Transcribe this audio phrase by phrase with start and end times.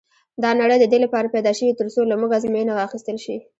[0.43, 3.37] دا نړۍ د دې لپاره پيدا شوې تر څو له موږ ازموینه واخیستل شي.